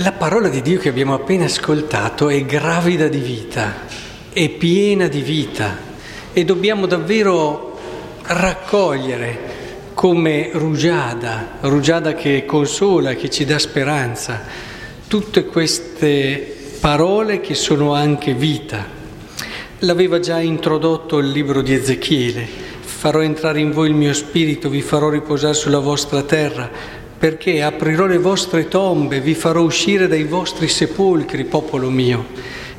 La 0.00 0.12
parola 0.12 0.48
di 0.48 0.62
Dio 0.62 0.78
che 0.78 0.90
abbiamo 0.90 1.14
appena 1.14 1.46
ascoltato 1.46 2.28
è 2.28 2.44
gravida 2.44 3.08
di 3.08 3.18
vita, 3.18 3.80
è 4.32 4.48
piena 4.48 5.08
di 5.08 5.22
vita 5.22 5.76
e 6.32 6.44
dobbiamo 6.44 6.86
davvero 6.86 7.76
raccogliere 8.22 9.38
come 9.94 10.50
rugiada, 10.52 11.56
rugiada 11.62 12.14
che 12.14 12.44
consola, 12.44 13.14
che 13.14 13.28
ci 13.28 13.44
dà 13.44 13.58
speranza, 13.58 14.40
tutte 15.08 15.46
queste 15.46 16.76
parole 16.78 17.40
che 17.40 17.56
sono 17.56 17.92
anche 17.92 18.34
vita. 18.34 18.86
L'aveva 19.80 20.20
già 20.20 20.38
introdotto 20.38 21.18
il 21.18 21.30
libro 21.30 21.60
di 21.60 21.74
Ezechiele, 21.74 22.46
farò 22.78 23.20
entrare 23.20 23.58
in 23.58 23.72
voi 23.72 23.88
il 23.88 23.96
mio 23.96 24.14
spirito, 24.14 24.68
vi 24.68 24.80
farò 24.80 25.08
riposare 25.08 25.54
sulla 25.54 25.80
vostra 25.80 26.22
terra 26.22 26.97
perché 27.18 27.62
aprirò 27.62 28.06
le 28.06 28.18
vostre 28.18 28.68
tombe, 28.68 29.20
vi 29.20 29.34
farò 29.34 29.62
uscire 29.62 30.06
dai 30.06 30.22
vostri 30.22 30.68
sepolcri, 30.68 31.44
popolo 31.44 31.90
mio. 31.90 32.26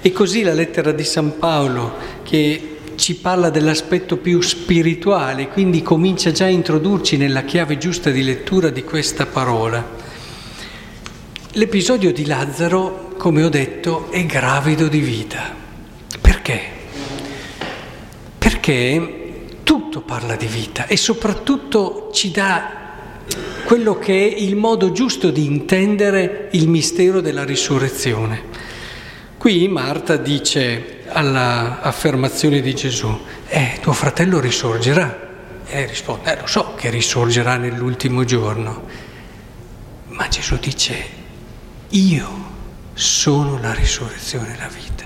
E 0.01 0.13
così 0.13 0.43
la 0.43 0.53
lettera 0.53 0.93
di 0.93 1.03
San 1.03 1.37
Paolo, 1.37 1.93
che 2.23 2.77
ci 2.95 3.15
parla 3.15 3.49
dell'aspetto 3.49 4.15
più 4.15 4.39
spirituale, 4.41 5.49
quindi 5.49 5.81
comincia 5.81 6.31
già 6.31 6.45
a 6.45 6.49
introdurci 6.49 7.17
nella 7.17 7.43
chiave 7.43 7.77
giusta 7.77 8.11
di 8.11 8.23
lettura 8.23 8.69
di 8.69 8.83
questa 8.83 9.25
parola. 9.25 9.97
L'episodio 11.53 12.13
di 12.13 12.25
Lazzaro, 12.25 13.13
come 13.17 13.43
ho 13.43 13.49
detto, 13.49 14.09
è 14.09 14.25
gravido 14.25 14.87
di 14.87 14.99
vita. 14.99 15.53
Perché? 16.21 16.61
Perché 18.37 19.47
tutto 19.63 19.99
parla 20.01 20.35
di 20.35 20.47
vita 20.47 20.87
e 20.87 20.95
soprattutto 20.95 22.09
ci 22.13 22.31
dà 22.31 22.78
quello 23.69 23.99
che 23.99 24.13
è 24.13 24.35
il 24.35 24.55
modo 24.55 24.91
giusto 24.91 25.29
di 25.29 25.45
intendere 25.45 26.47
il 26.53 26.67
mistero 26.67 27.21
della 27.21 27.43
risurrezione. 27.43 28.41
Qui 29.37 29.67
Marta 29.67 30.17
dice 30.17 31.03
all'affermazione 31.05 32.61
di 32.61 32.73
Gesù, 32.73 33.15
eh, 33.47 33.77
tuo 33.79 33.93
fratello 33.93 34.39
risorgerà. 34.39 35.27
E 35.67 35.85
risponde, 35.85 36.33
eh, 36.33 36.39
lo 36.41 36.47
so 36.47 36.73
che 36.73 36.89
risorgerà 36.89 37.57
nell'ultimo 37.57 38.23
giorno. 38.23 38.85
Ma 40.07 40.27
Gesù 40.27 40.57
dice, 40.57 40.95
io 41.89 42.27
sono 42.95 43.59
la 43.61 43.73
risurrezione 43.73 44.55
e 44.55 44.57
la 44.57 44.69
vita. 44.73 45.05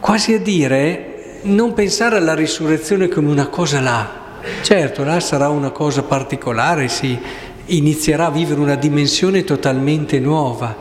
Quasi 0.00 0.32
a 0.32 0.40
dire, 0.40 1.38
non 1.42 1.72
pensare 1.72 2.16
alla 2.16 2.34
risurrezione 2.34 3.06
come 3.06 3.30
una 3.30 3.46
cosa 3.46 3.78
là, 3.78 4.19
Certo, 4.62 5.04
là 5.04 5.20
sarà 5.20 5.48
una 5.48 5.70
cosa 5.70 6.02
particolare, 6.02 6.88
si 6.88 7.18
inizierà 7.66 8.26
a 8.26 8.30
vivere 8.30 8.60
una 8.60 8.74
dimensione 8.74 9.44
totalmente 9.44 10.18
nuova, 10.18 10.76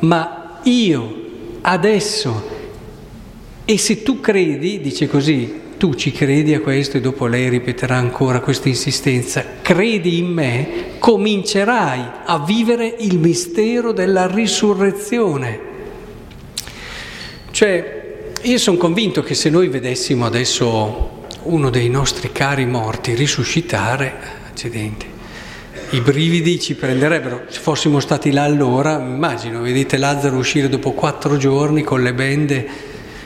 ma 0.00 0.60
io 0.64 1.24
adesso, 1.62 2.48
e 3.64 3.78
se 3.78 4.02
tu 4.02 4.20
credi, 4.20 4.80
dice 4.80 5.08
così, 5.08 5.64
tu 5.78 5.94
ci 5.94 6.10
credi 6.10 6.54
a 6.54 6.60
questo 6.60 6.96
e 6.96 7.00
dopo 7.00 7.26
lei 7.26 7.48
ripeterà 7.48 7.96
ancora 7.96 8.40
questa 8.40 8.68
insistenza, 8.68 9.44
credi 9.62 10.18
in 10.18 10.26
me, 10.26 10.68
comincerai 10.98 12.02
a 12.24 12.38
vivere 12.38 12.94
il 13.00 13.18
mistero 13.18 13.92
della 13.92 14.26
risurrezione. 14.26 15.60
Cioè, 17.50 18.04
io 18.42 18.58
sono 18.58 18.76
convinto 18.76 19.22
che 19.22 19.34
se 19.34 19.50
noi 19.50 19.68
vedessimo 19.68 20.24
adesso 20.24 21.15
uno 21.46 21.70
dei 21.70 21.88
nostri 21.88 22.32
cari 22.32 22.66
morti 22.66 23.14
risuscitare, 23.14 24.12
accidenti, 24.50 25.06
i 25.90 26.00
brividi 26.00 26.58
ci 26.58 26.74
prenderebbero, 26.74 27.44
se 27.48 27.60
fossimo 27.60 28.00
stati 28.00 28.32
là 28.32 28.42
allora, 28.42 28.98
immagino, 28.98 29.60
vedete 29.60 29.98
Lazzaro 29.98 30.36
uscire 30.36 30.68
dopo 30.68 30.90
quattro 30.92 31.36
giorni 31.36 31.82
con 31.82 32.02
le 32.02 32.12
bende, 32.12 32.66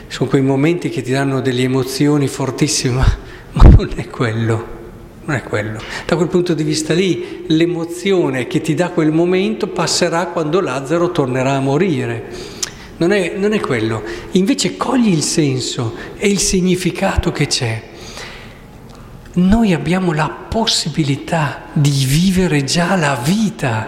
sono 0.07 0.29
quei 0.29 0.43
momenti 0.43 0.89
che 0.89 1.01
ti 1.01 1.11
danno 1.11 1.41
delle 1.41 1.63
emozioni 1.63 2.27
fortissime, 2.27 3.03
ma 3.53 3.63
non 3.63 3.89
è 3.95 4.07
quello. 4.07 4.79
Non 5.23 5.35
è 5.35 5.43
quello. 5.43 5.79
Da 6.05 6.15
quel 6.15 6.27
punto 6.27 6.53
di 6.53 6.63
vista 6.63 6.93
lì, 6.93 7.45
l'emozione 7.47 8.47
che 8.47 8.59
ti 8.61 8.73
dà 8.73 8.89
quel 8.89 9.11
momento 9.11 9.67
passerà 9.67 10.27
quando 10.27 10.61
Lazzaro 10.61 11.11
tornerà 11.11 11.53
a 11.53 11.59
morire. 11.59 12.23
Non 12.97 13.11
è, 13.11 13.33
non 13.37 13.53
è 13.53 13.59
quello. 13.59 14.03
Invece 14.31 14.77
cogli 14.77 15.09
il 15.09 15.21
senso 15.21 15.95
e 16.17 16.27
il 16.27 16.39
significato 16.39 17.31
che 17.31 17.47
c'è 17.47 17.89
noi 19.33 19.73
abbiamo 19.73 20.11
la 20.13 20.29
possibilità 20.29 21.63
di 21.71 22.05
vivere 22.05 22.63
già 22.63 22.95
la 22.95 23.19
vita, 23.23 23.87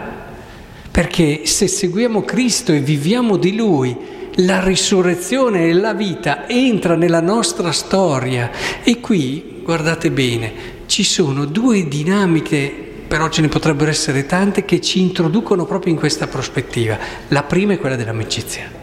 perché 0.89 1.45
se 1.45 1.67
seguiamo 1.67 2.21
Cristo 2.21 2.71
e 2.71 2.79
viviamo 2.79 3.37
di 3.37 3.55
Lui, 3.55 3.97
la 4.37 4.63
risurrezione 4.63 5.67
e 5.67 5.73
la 5.73 5.93
vita 5.93 6.47
entra 6.47 6.95
nella 6.95 7.21
nostra 7.21 7.71
storia 7.71 8.51
e 8.83 8.99
qui, 8.99 9.61
guardate 9.63 10.11
bene, 10.11 10.53
ci 10.85 11.03
sono 11.03 11.45
due 11.45 11.87
dinamiche, 11.87 12.91
però 13.07 13.29
ce 13.29 13.41
ne 13.41 13.47
potrebbero 13.47 13.91
essere 13.91 14.25
tante, 14.25 14.65
che 14.65 14.81
ci 14.81 14.99
introducono 14.99 15.65
proprio 15.65 15.93
in 15.93 15.99
questa 15.99 16.27
prospettiva. 16.27 16.97
La 17.27 17.43
prima 17.43 17.73
è 17.73 17.79
quella 17.79 17.95
dell'amicizia. 17.95 18.82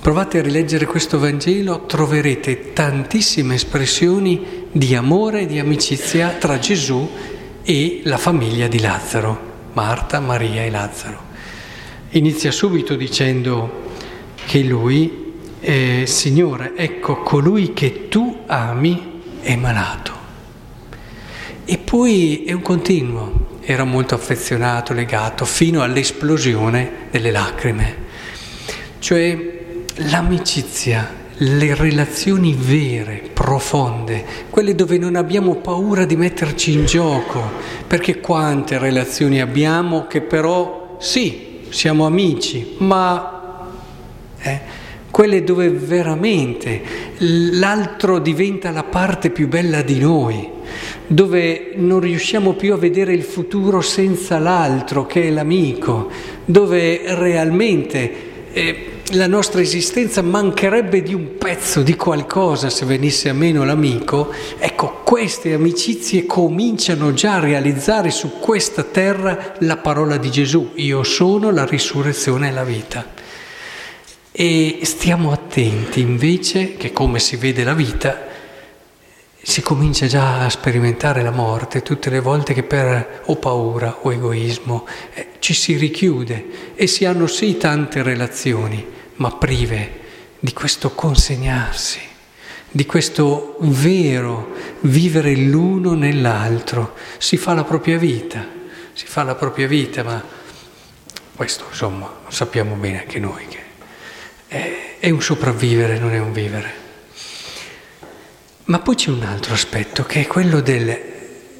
Provate 0.00 0.38
a 0.38 0.42
rileggere 0.42 0.86
questo 0.86 1.18
Vangelo, 1.18 1.84
troverete 1.84 2.72
tantissime 2.72 3.56
espressioni 3.56 4.64
di 4.72 4.94
amore 4.94 5.42
e 5.42 5.46
di 5.46 5.58
amicizia 5.58 6.30
tra 6.30 6.58
Gesù 6.58 7.06
e 7.62 8.00
la 8.04 8.16
famiglia 8.16 8.66
di 8.66 8.80
Lazzaro, 8.80 9.38
Marta, 9.74 10.18
Maria 10.18 10.64
e 10.64 10.70
Lazzaro. 10.70 11.20
Inizia 12.12 12.50
subito 12.50 12.96
dicendo 12.96 13.92
che 14.46 14.62
lui, 14.62 15.34
eh, 15.60 16.04
Signore, 16.06 16.72
ecco 16.76 17.20
colui 17.20 17.74
che 17.74 18.08
tu 18.08 18.44
ami 18.46 19.20
è 19.42 19.54
malato. 19.54 20.12
E 21.66 21.76
poi 21.76 22.44
è 22.46 22.52
un 22.52 22.62
continuo, 22.62 23.58
era 23.60 23.84
molto 23.84 24.14
affezionato, 24.14 24.94
legato, 24.94 25.44
fino 25.44 25.82
all'esplosione 25.82 26.90
delle 27.10 27.30
lacrime. 27.30 28.08
Cioè 28.98 29.58
l'amicizia, 29.96 31.18
le 31.42 31.74
relazioni 31.74 32.54
vere, 32.58 33.22
profonde, 33.32 34.24
quelle 34.50 34.74
dove 34.74 34.98
non 34.98 35.16
abbiamo 35.16 35.56
paura 35.56 36.04
di 36.04 36.16
metterci 36.16 36.72
in 36.72 36.84
gioco, 36.84 37.42
perché 37.86 38.20
quante 38.20 38.78
relazioni 38.78 39.40
abbiamo 39.40 40.06
che 40.06 40.20
però 40.20 40.96
sì, 41.00 41.60
siamo 41.70 42.04
amici, 42.04 42.74
ma 42.78 43.68
eh, 44.38 44.60
quelle 45.10 45.42
dove 45.42 45.70
veramente 45.70 46.82
l'altro 47.18 48.18
diventa 48.18 48.70
la 48.70 48.84
parte 48.84 49.30
più 49.30 49.48
bella 49.48 49.82
di 49.82 49.98
noi, 49.98 50.48
dove 51.06 51.72
non 51.76 52.00
riusciamo 52.00 52.52
più 52.52 52.74
a 52.74 52.78
vedere 52.78 53.14
il 53.14 53.22
futuro 53.22 53.80
senza 53.80 54.38
l'altro 54.38 55.06
che 55.06 55.22
è 55.22 55.30
l'amico, 55.30 56.10
dove 56.44 57.00
realmente... 57.14 58.28
Eh, 58.52 58.84
la 59.12 59.26
nostra 59.26 59.60
esistenza 59.60 60.22
mancherebbe 60.22 61.02
di 61.02 61.14
un 61.14 61.36
pezzo, 61.36 61.82
di 61.82 61.96
qualcosa 61.96 62.70
se 62.70 62.84
venisse 62.84 63.28
a 63.28 63.32
meno 63.32 63.64
l'amico, 63.64 64.32
ecco, 64.58 65.00
queste 65.04 65.52
amicizie 65.52 66.26
cominciano 66.26 67.12
già 67.12 67.34
a 67.34 67.40
realizzare 67.40 68.10
su 68.10 68.38
questa 68.38 68.84
terra 68.84 69.54
la 69.60 69.78
parola 69.78 70.16
di 70.16 70.30
Gesù, 70.30 70.72
io 70.74 71.02
sono 71.02 71.50
la 71.50 71.64
risurrezione 71.64 72.48
e 72.48 72.52
la 72.52 72.64
vita. 72.64 73.18
E 74.32 74.80
stiamo 74.82 75.32
attenti 75.32 76.00
invece 76.00 76.76
che 76.76 76.92
come 76.92 77.18
si 77.18 77.36
vede 77.36 77.64
la 77.64 77.74
vita, 77.74 78.28
si 79.42 79.62
comincia 79.62 80.06
già 80.06 80.44
a 80.44 80.50
sperimentare 80.50 81.22
la 81.22 81.30
morte 81.30 81.82
tutte 81.82 82.10
le 82.10 82.20
volte 82.20 82.52
che 82.52 82.62
per 82.62 83.22
o 83.24 83.36
paura 83.36 83.98
o 84.02 84.12
egoismo 84.12 84.86
eh, 85.14 85.28
ci 85.38 85.54
si 85.54 85.76
richiude 85.76 86.74
e 86.74 86.86
si 86.86 87.06
hanno 87.06 87.26
sì 87.26 87.56
tante 87.56 88.02
relazioni 88.02 88.98
ma 89.20 89.30
prive 89.32 89.98
di 90.40 90.52
questo 90.52 90.90
consegnarsi, 90.90 92.00
di 92.70 92.86
questo 92.86 93.56
vero 93.60 94.54
vivere 94.80 95.36
l'uno 95.36 95.94
nell'altro. 95.94 96.94
Si 97.18 97.36
fa 97.36 97.52
la 97.52 97.64
propria 97.64 97.98
vita, 97.98 98.46
si 98.92 99.06
fa 99.06 99.22
la 99.22 99.34
propria 99.34 99.66
vita, 99.66 100.02
ma 100.02 100.22
questo 101.36 101.66
insomma 101.68 102.10
sappiamo 102.28 102.74
bene 102.76 103.00
anche 103.00 103.18
noi 103.18 103.46
che 103.46 103.58
è, 104.48 104.96
è 104.98 105.10
un 105.10 105.22
sopravvivere, 105.22 105.98
non 105.98 106.12
è 106.12 106.18
un 106.18 106.32
vivere. 106.32 106.78
Ma 108.64 108.78
poi 108.78 108.94
c'è 108.94 109.10
un 109.10 109.22
altro 109.22 109.52
aspetto 109.52 110.04
che 110.04 110.22
è 110.22 110.26
quello 110.26 110.60
del 110.60 110.98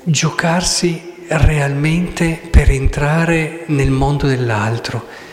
giocarsi 0.05 1.27
realmente 1.29 2.41
per 2.51 2.71
entrare 2.71 3.65
nel 3.67 3.91
mondo 3.91 4.27
dell'altro 4.27 5.29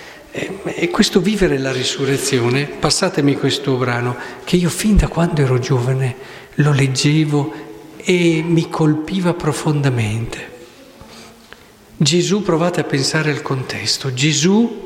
e 0.63 0.89
questo 0.89 1.19
vivere 1.19 1.57
la 1.57 1.72
risurrezione, 1.72 2.66
passatemi 2.66 3.36
questo 3.36 3.75
brano, 3.75 4.16
che 4.44 4.56
io 4.56 4.69
fin 4.69 4.95
da 4.95 5.07
quando 5.07 5.42
ero 5.42 5.57
giovane 5.57 6.16
lo 6.56 6.72
leggevo 6.72 7.54
e 7.98 8.44
mi 8.45 8.69
colpiva 8.69 9.34
profondamente. 9.34 10.56
Gesù, 11.98 12.44
provate 12.44 12.81
a 12.81 12.84
pensare 12.84 13.31
al 13.31 13.42
contesto, 13.42 14.13
Gesù 14.13 14.86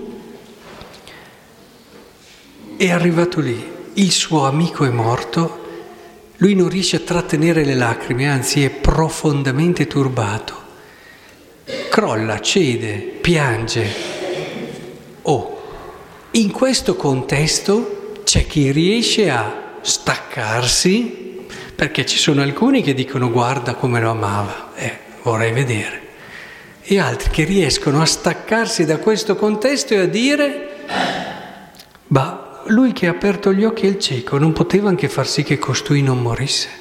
è 2.77 2.89
arrivato 2.89 3.42
lì, 3.42 3.62
il 3.95 4.12
suo 4.12 4.45
amico 4.45 4.86
è 4.86 4.89
morto, 4.89 5.59
lui 6.38 6.56
non 6.56 6.69
riesce 6.69 6.95
a 6.95 7.01
trattenere 7.01 7.65
le 7.65 7.75
lacrime, 7.75 8.30
anzi 8.30 8.63
è 8.63 8.69
profondamente 8.69 9.86
turbato, 9.86 10.56
crolla, 11.89 12.39
cede, 12.39 13.18
piange. 13.21 14.10
Oh, 15.23 15.62
in 16.31 16.51
questo 16.51 16.95
contesto 16.95 18.21
c'è 18.23 18.45
chi 18.47 18.71
riesce 18.71 19.29
a 19.29 19.77
staccarsi, 19.81 21.45
perché 21.75 22.06
ci 22.06 22.18
sono 22.18 22.41
alcuni 22.41 22.81
che 22.81 22.94
dicono 22.94 23.31
guarda 23.31 23.75
come 23.75 24.00
lo 24.00 24.12
amava, 24.12 24.73
eh, 24.75 24.97
vorrei 25.23 25.51
vedere 25.51 26.01
e 26.83 27.00
altri 27.00 27.29
che 27.29 27.44
riescono 27.44 28.01
a 28.01 28.06
staccarsi 28.06 28.85
da 28.85 28.97
questo 28.97 29.35
contesto 29.35 29.94
e 29.94 30.00
a 30.00 30.07
dire, 30.07 30.85
ma 32.07 32.63
lui 32.65 32.91
che 32.91 33.07
ha 33.07 33.12
aperto 33.12 33.53
gli 33.53 33.63
occhi 33.63 33.88
al 33.88 34.00
cieco 34.00 34.38
non 34.38 34.51
poteva 34.51 34.89
anche 34.89 35.07
far 35.07 35.27
sì 35.27 35.44
che 35.44 35.57
costui 35.57 36.01
non 36.01 36.21
morisse. 36.21 36.79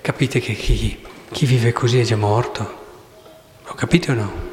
Capite 0.00 0.40
che 0.40 0.54
chi, 0.54 0.98
chi 1.30 1.46
vive 1.46 1.72
così 1.72 2.00
è 2.00 2.04
già 2.04 2.16
morto? 2.16 2.80
Lo 3.66 3.74
capite 3.74 4.10
o 4.10 4.14
no? 4.14 4.51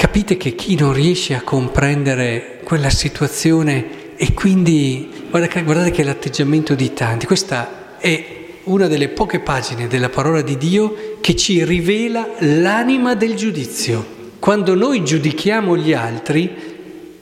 Capite 0.00 0.36
che 0.36 0.54
chi 0.54 0.76
non 0.76 0.92
riesce 0.92 1.34
a 1.34 1.42
comprendere 1.42 2.60
quella 2.62 2.88
situazione 2.88 4.14
e 4.14 4.32
quindi 4.32 5.26
guardate, 5.28 5.64
guardate 5.64 5.90
che 5.90 6.02
è 6.02 6.04
l'atteggiamento 6.04 6.76
di 6.76 6.92
tanti, 6.92 7.26
questa 7.26 7.98
è 7.98 8.36
una 8.62 8.86
delle 8.86 9.08
poche 9.08 9.40
pagine 9.40 9.88
della 9.88 10.08
parola 10.08 10.40
di 10.40 10.56
Dio 10.56 11.16
che 11.20 11.34
ci 11.34 11.64
rivela 11.64 12.28
l'anima 12.38 13.16
del 13.16 13.34
giudizio. 13.34 14.06
Quando 14.38 14.76
noi 14.76 15.02
giudichiamo 15.02 15.76
gli 15.76 15.92
altri, 15.92 16.48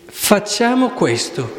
facciamo 0.04 0.90
questo. 0.90 1.50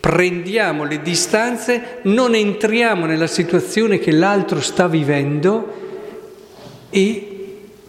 Prendiamo 0.00 0.84
le 0.84 1.00
distanze, 1.00 2.00
non 2.02 2.34
entriamo 2.34 3.06
nella 3.06 3.26
situazione 3.26 3.98
che 3.98 4.10
l'altro 4.10 4.60
sta 4.60 4.86
vivendo 4.86 5.80
e 6.90 7.31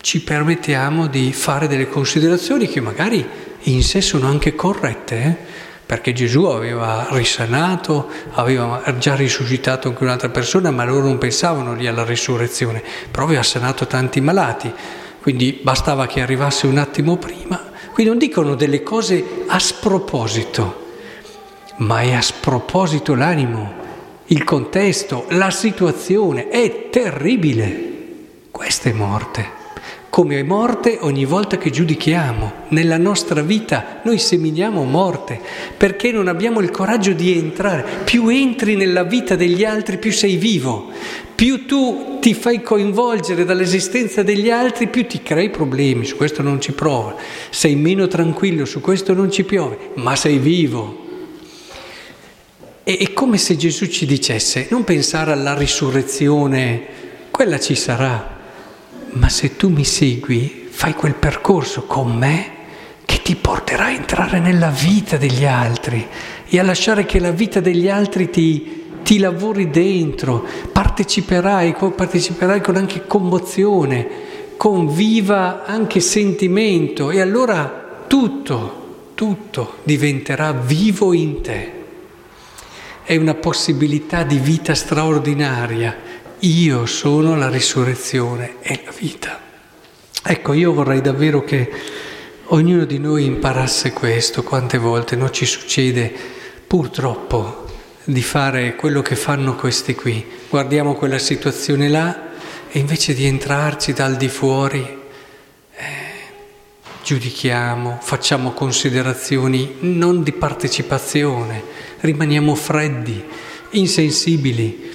ci 0.04 0.22
permettiamo 0.22 1.08
di 1.08 1.32
fare 1.32 1.66
delle 1.66 1.88
considerazioni 1.88 2.68
che 2.68 2.82
magari 2.82 3.26
in 3.62 3.82
sé 3.82 4.02
sono 4.02 4.28
anche 4.28 4.54
corrette. 4.54 5.16
Eh? 5.16 5.62
perché 5.86 6.14
Gesù 6.14 6.46
aveva 6.46 7.08
risanato, 7.12 8.10
aveva 8.32 8.82
già 8.98 9.16
risuscitato 9.16 9.90
anche 9.90 10.04
un'altra 10.04 10.30
persona, 10.30 10.72
ma 10.72 10.86
loro 10.86 11.04
non 11.04 11.18
pensavano 11.20 11.76
lì 11.76 11.86
alla 11.86 12.04
risurrezione, 12.04 12.82
però 13.12 13.26
aveva 13.26 13.44
sanato 13.44 13.86
tanti 13.86 14.20
malati, 14.20 14.74
quindi 15.22 15.60
bastava 15.62 16.08
che 16.08 16.22
arrivasse 16.22 16.66
un 16.66 16.78
attimo 16.78 17.18
prima. 17.18 17.72
Qui 17.92 18.06
non 18.06 18.18
dicono 18.18 18.56
delle 18.56 18.82
cose 18.82 19.44
a 19.46 19.60
sproposito, 19.60 20.94
ma 21.78 22.02
è 22.02 22.14
a 22.14 22.22
sproposito 22.22 23.14
l'animo, 23.14 23.74
il 24.28 24.44
contesto, 24.46 25.26
la 25.30 25.52
situazione, 25.52 26.48
è 26.48 26.90
terribile. 26.90 27.92
Questa 28.50 28.90
è 28.90 28.94
morte 28.94 29.62
come 30.14 30.38
è 30.38 30.44
morte 30.44 31.00
ogni 31.02 31.26
volta 31.26 31.58
che 31.58 31.72
giudichiamo. 31.72 32.68
Nella 32.68 33.00
nostra 33.00 33.42
vita 33.42 34.02
noi 34.04 34.20
seminiamo 34.20 34.84
morte 34.84 35.42
perché 35.76 36.12
non 36.12 36.28
abbiamo 36.28 36.60
il 36.60 36.70
coraggio 36.70 37.14
di 37.14 37.36
entrare. 37.36 37.84
Più 38.04 38.28
entri 38.28 38.76
nella 38.76 39.02
vita 39.02 39.36
degli 39.36 39.66
altri, 39.66 39.98
più 39.98 40.12
sei 40.12 40.36
vivo. 40.36 40.92
Più 41.34 41.66
tu 41.66 42.20
ti 42.22 42.36
fai 42.36 42.62
coinvolgere 42.62 43.44
dall'esistenza 43.44 44.22
degli 44.22 44.52
altri, 44.52 44.88
più 44.88 45.08
ti 45.08 45.24
crei 45.24 45.50
problemi. 45.50 46.06
Su 46.06 46.16
questo 46.16 46.44
non 46.44 46.62
ci 46.62 46.74
prova. 46.74 47.16
Sei 47.50 47.74
meno 47.74 48.06
tranquillo, 48.06 48.66
su 48.66 48.82
questo 48.82 49.16
non 49.16 49.32
ci 49.32 49.44
piove, 49.46 49.94
ma 49.96 50.16
sei 50.16 50.38
vivo. 50.38 51.06
E 52.84 52.98
è 52.98 53.14
come 53.14 53.40
se 53.40 53.58
Gesù 53.58 53.88
ci 53.88 54.06
dicesse, 54.06 54.68
non 54.70 54.84
pensare 54.84 55.32
alla 55.32 55.56
risurrezione, 55.56 56.86
quella 57.32 57.60
ci 57.60 57.74
sarà 57.74 58.33
ma 59.14 59.30
se 59.30 59.56
tu 59.56 59.70
mi 59.70 59.84
segui, 59.84 60.68
fai 60.70 60.94
quel 60.94 61.16
percorso 61.16 61.84
con 61.84 62.16
me 62.16 62.52
che 63.06 63.22
ti 63.22 63.36
porterà 63.36 63.86
a 63.86 63.92
entrare 63.92 64.40
nella 64.40 64.70
vita 64.70 65.18
degli 65.18 65.46
altri 65.46 66.06
e 66.48 66.60
a 66.60 66.64
lasciare 66.64 67.06
che 67.06 67.20
la 67.20 67.32
vita 67.32 67.60
degli 67.60 67.90
altri 67.90 68.30
ti, 68.30 68.84
ti 69.04 69.20
lavori 69.20 69.70
dentro, 69.70 70.46
parteciperai, 70.72 71.76
parteciperai 71.96 72.62
con 72.62 72.76
anche 72.76 73.06
commozione, 73.06 74.08
con 74.58 74.94
viva 74.94 75.66
anche 75.66 76.00
sentimento 76.00 77.12
e 77.12 77.22
allora 77.22 78.06
tutto, 78.08 79.12
tutto 79.14 79.78
diventerà 79.84 80.52
vivo 80.54 81.14
in 81.14 81.42
te. 81.42 81.72
È 83.04 83.16
una 83.16 83.34
possibilità 83.34 84.24
di 84.24 84.38
vita 84.38 84.74
straordinaria 84.74 86.13
io 86.44 86.86
sono 86.86 87.38
la 87.38 87.48
risurrezione 87.48 88.56
e 88.62 88.82
la 88.84 88.92
vita. 88.98 89.40
Ecco, 90.22 90.54
io 90.54 90.74
vorrei 90.74 91.00
davvero 91.00 91.42
che 91.44 91.70
ognuno 92.48 92.84
di 92.84 93.00
noi 93.00 93.26
imparasse 93.26 93.94
questo, 93.94 94.44
quante 94.44 94.78
volte 94.78 95.16
non 95.16 95.32
ci 95.32 95.46
succede 95.46 96.14
purtroppo 96.68 97.66
di 98.04 98.22
fare 98.22 98.76
quello 98.76 99.02
che 99.02 99.16
fanno 99.16 99.56
questi 99.56 99.96
qui. 99.96 100.26
Guardiamo 100.50 100.96
quella 100.96 101.18
situazione 101.18 101.88
là 101.88 102.32
e 102.70 102.80
invece 102.80 103.14
di 103.14 103.26
entrarci 103.26 103.94
dal 103.94 104.18
di 104.18 104.28
fuori 104.28 104.82
eh, 104.82 105.84
giudichiamo, 107.06 108.00
facciamo 108.02 108.52
considerazioni 108.52 109.76
non 109.80 110.24
di 110.24 110.34
partecipazione, 110.34 111.64
rimaniamo 112.02 112.54
freddi, 112.54 113.24
insensibili 113.72 114.92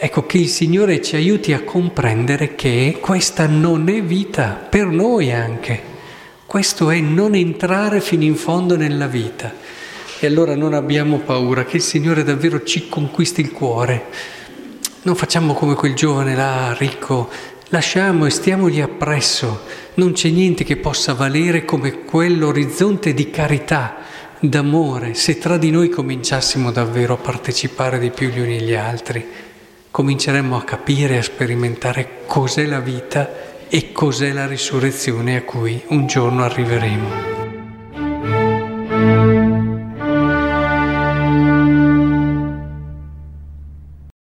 Ecco 0.00 0.26
che 0.26 0.38
il 0.38 0.48
Signore 0.48 1.02
ci 1.02 1.16
aiuti 1.16 1.52
a 1.52 1.64
comprendere 1.64 2.54
che 2.54 2.98
questa 3.00 3.48
non 3.48 3.88
è 3.88 4.00
vita, 4.00 4.50
per 4.50 4.86
noi 4.86 5.32
anche. 5.32 5.82
Questo 6.46 6.90
è 6.90 7.00
non 7.00 7.34
entrare 7.34 8.00
fino 8.00 8.22
in 8.22 8.36
fondo 8.36 8.76
nella 8.76 9.08
vita. 9.08 9.52
E 10.20 10.24
allora 10.24 10.54
non 10.54 10.72
abbiamo 10.72 11.18
paura, 11.18 11.64
che 11.64 11.78
il 11.78 11.82
Signore 11.82 12.22
davvero 12.22 12.62
ci 12.62 12.88
conquisti 12.88 13.40
il 13.40 13.50
cuore. 13.50 14.04
Non 15.02 15.16
facciamo 15.16 15.52
come 15.54 15.74
quel 15.74 15.94
giovane 15.94 16.36
là 16.36 16.76
ricco, 16.78 17.28
lasciamo 17.70 18.24
e 18.26 18.30
stiamogli 18.30 18.80
appresso. 18.80 19.62
Non 19.94 20.12
c'è 20.12 20.28
niente 20.28 20.62
che 20.62 20.76
possa 20.76 21.12
valere 21.12 21.64
come 21.64 22.04
quell'orizzonte 22.04 23.12
di 23.14 23.30
carità, 23.30 23.96
d'amore, 24.38 25.14
se 25.14 25.38
tra 25.38 25.58
di 25.58 25.72
noi 25.72 25.88
cominciassimo 25.88 26.70
davvero 26.70 27.14
a 27.14 27.18
partecipare 27.18 27.98
di 27.98 28.10
più 28.10 28.28
gli 28.28 28.38
uni 28.38 28.58
agli 28.58 28.74
altri 28.74 29.26
cominceremmo 29.90 30.56
a 30.56 30.64
capire 30.64 31.14
e 31.14 31.18
a 31.18 31.22
sperimentare 31.22 32.22
cos'è 32.26 32.66
la 32.66 32.80
vita 32.80 33.28
e 33.68 33.92
cos'è 33.92 34.32
la 34.32 34.46
risurrezione 34.46 35.36
a 35.36 35.42
cui 35.42 35.82
un 35.88 36.06
giorno 36.06 36.44
arriveremo. 36.44 37.37